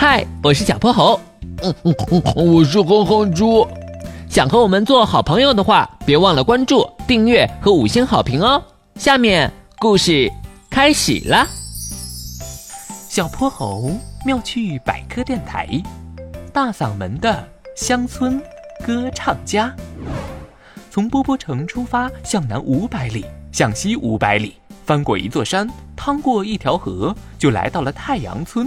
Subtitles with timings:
[0.00, 1.20] 嗨，我是小泼猴。
[1.62, 3.68] 嗯嗯嗯，我是哼哼猪。
[4.30, 8.62] 想和我们做好朋友的话，别忘了关注、订阅和五星好评哦。
[8.94, 10.32] 下面故事
[10.70, 11.46] 开始了。
[13.10, 13.90] 小泼猴
[14.24, 15.68] 妙趣百科电台，
[16.50, 17.46] 大嗓门的
[17.76, 18.42] 乡村
[18.86, 19.70] 歌唱家。
[20.90, 24.54] 从波波城出发，向南五百里，向西五百里，
[24.86, 28.66] 翻过一座山，趟过一条河，就来到了太阳村。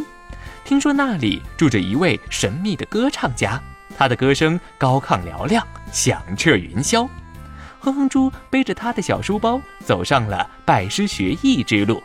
[0.65, 3.61] 听说那里住着一位神秘的歌唱家，
[3.97, 7.07] 他的歌声高亢嘹亮，响彻云霄。
[7.79, 12.01] 哼哼猪背着他的小书包，走上了拜师学艺之路。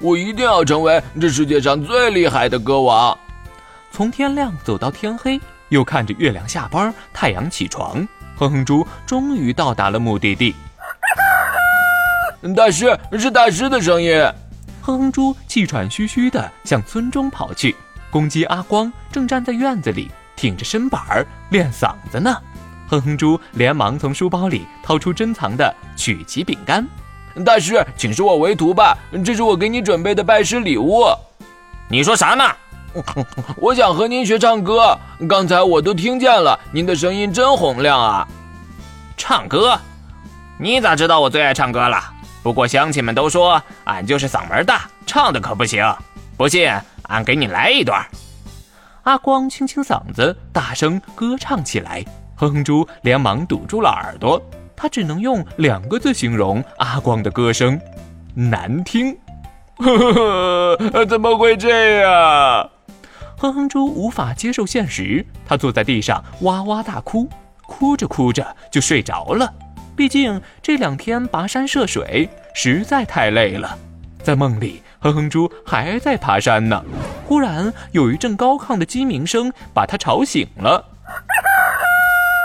[0.00, 3.18] 我一定要成为这世界上最厉害的歌王。
[3.90, 8.06] 从天亮走到天黑，又看着月亮下班，太阳起床。
[8.36, 10.54] 哼哼猪终于到达了目的地。
[12.54, 14.22] 大师，是大师的声音。
[14.88, 17.76] 哼哼猪气喘吁吁地向村中跑去。
[18.10, 22.34] 公鸡阿光正站在院子里，挺着身板儿练嗓子呢。
[22.88, 26.88] 哼哼猪连忙从书包里掏出珍藏的曲奇饼干。
[27.44, 31.04] 大师，请收我为徒吧，这是我给你准备的拜师礼物。
[31.90, 32.44] 你说啥呢？
[33.60, 38.26] 我想和您学唱歌，刚才我都听见了，您的声音真洪亮啊！
[39.18, 39.78] 唱歌？
[40.58, 42.14] 你咋知道我最爱唱歌了？
[42.42, 45.84] 不过乡亲们都说俺就是嗓门大，唱的可不行。
[46.36, 46.70] 不信，
[47.04, 48.04] 俺给你来一段。
[49.02, 52.04] 阿光清清嗓子，大声歌唱起来。
[52.36, 54.40] 哼哼猪连忙堵住了耳朵，
[54.76, 57.80] 他只能用两个字形容阿光的歌声：
[58.34, 59.16] 难听。
[59.78, 62.70] 呵呵，怎么会这样？
[63.36, 67.28] 哼哼猪无法接受现实，他坐在地上哇哇大哭，
[67.66, 69.52] 哭着哭着就睡着了。
[69.98, 73.76] 毕竟这两天跋山涉水实在太累了。
[74.22, 76.84] 在梦里，哼哼猪还在爬山呢。
[77.26, 80.84] 忽然有一阵高亢的鸡鸣声把他吵醒了。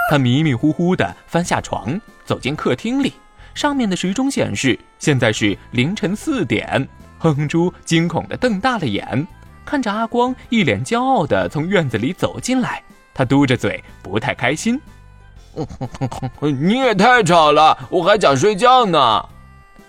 [0.09, 3.13] 他迷迷糊糊地翻下床，走进客厅里，
[3.53, 6.89] 上面的时钟显示现在是凌晨四点。
[7.19, 9.27] 哼哼猪惊恐地瞪大了眼。
[9.63, 12.81] 看着阿光一脸骄傲地从院子里走进来，
[13.13, 14.81] 他嘟着嘴，不太开心。
[16.39, 19.25] 你也太吵了，我还想睡觉呢。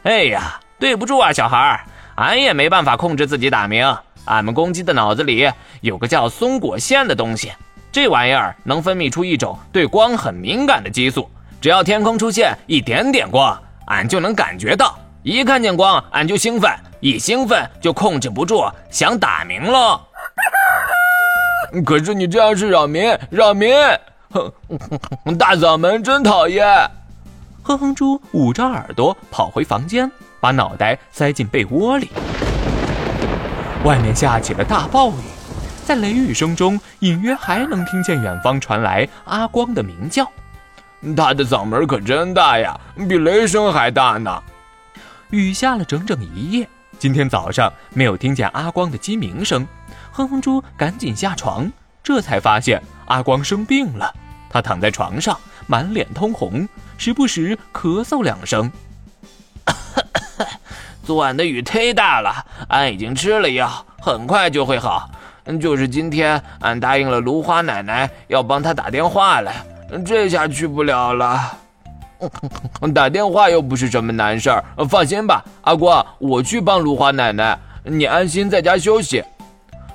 [0.03, 1.81] 哎呀，对不住啊，小孩儿
[2.17, 3.97] 俺也没办法控制自己打鸣。
[4.27, 7.53] 俺们公鸡的脑子里有个叫松果腺的东西，
[7.93, 11.31] 这玩意儿能分泌出一种对光很敏感的激素，
[11.61, 14.99] 只要天空出现一点点光，俺就能感觉到。
[15.23, 16.71] 一看见光，俺就兴奋，
[17.01, 20.01] 一兴奋就控制不住想打鸣了。
[21.85, 23.73] 可是你这样是扰民，扰民！
[24.35, 26.67] 哼，大嗓门真讨厌。
[27.63, 32.11] 哼哼猪捂着耳朵跑回房间，把脑袋塞进被窝里。
[33.85, 35.23] 外面下起了大暴雨，
[35.85, 40.31] 在雷雨声中，隐约还能听见远方传来阿光的鸣叫。
[41.17, 42.79] 他的嗓门可真大呀，
[43.09, 44.43] 比雷声还大呢。
[45.31, 46.69] 雨下了整整一夜，
[46.99, 49.67] 今天早上没有听见阿光的鸡鸣声。
[50.13, 51.71] 哼哼猪赶紧下床，
[52.03, 54.15] 这才发现阿光生病了。
[54.55, 58.71] 他躺在床上，满脸通红，时不时咳嗽两声。
[61.03, 62.33] 昨晚的雨忒大了，
[62.69, 65.11] 俺已经吃了药，很快就会好。
[65.61, 69.57] 就是今天，俺答应了芦花奶奶要帮她打电话来，
[70.07, 71.59] 这下去不了了。
[72.95, 79.25] 打电话又不是什么难事儿，放心吧，阿光，我去帮芦花奶奶，你安心在家休息。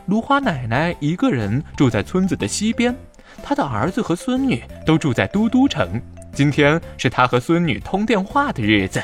[0.08, 2.94] 芦花奶奶一个人住在村子的西边，
[3.40, 6.02] 她的儿子和孙女都住在都都城。
[6.34, 9.02] 今天是他和孙女通电话的日子。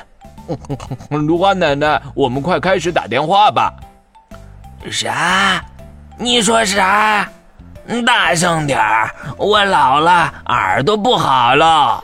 [1.09, 3.73] 芦花奶奶，我们快开始打电话吧。
[4.91, 5.63] 啥？
[6.17, 7.27] 你说啥？
[8.05, 12.03] 大声点儿，我老了，耳朵不好了。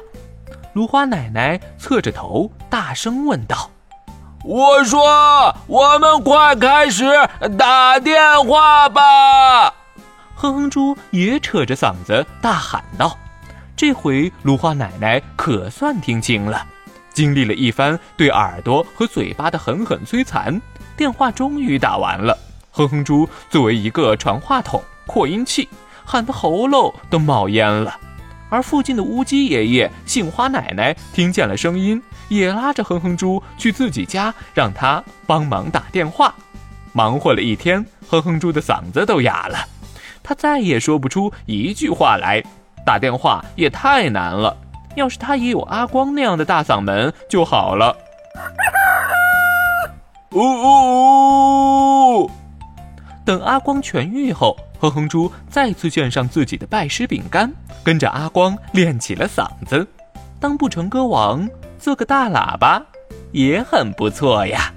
[0.74, 3.70] 芦花奶奶侧着头，大声问道
[4.46, 7.06] ：“我说，我们快开始
[7.58, 9.74] 打电话吧！”
[10.42, 13.16] 哼哼猪也扯着嗓子大喊道
[13.78, 16.66] ：“这回芦花奶奶可算听清了。”
[17.14, 20.60] 经历了一番对耳朵和嘴巴的狠狠摧残，
[20.98, 22.36] 电话终于打完了。
[22.72, 25.70] 哼哼猪作为一个传话筒、扩音器，
[26.04, 27.96] 喊得喉咙都冒烟了。
[28.50, 36.34] 而附近的乌鸡爷爷、杏花奶奶听见了声音，也拉着哼哼猪去自己家，让他帮忙打电话。
[36.94, 39.60] 忙活了一天，哼哼猪的嗓子都哑了，
[40.32, 42.42] 他再也说不出一句话来。
[42.86, 44.56] 打电话也太难了，
[44.96, 47.94] 要是他也有阿光那样的大嗓门就好了。
[50.32, 52.32] 呜呜呜！
[53.26, 57.52] 等阿光痊愈后，哼哼猪再次献上自己的拜师饼干，
[57.84, 59.86] 跟着阿光练起了嗓子。
[60.40, 61.46] 当不成歌王，
[61.78, 62.82] 做个大喇叭
[63.34, 64.72] 也很不错呀。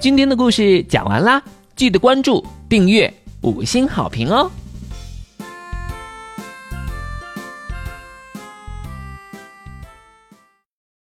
[0.00, 1.40] 今天的故事讲完啦，
[1.78, 3.08] 记得关注、订阅、
[3.42, 4.50] 五星好评哦。